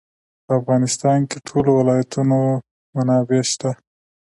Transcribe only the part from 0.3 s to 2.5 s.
په افغانستان کې د ټولو ولایتونو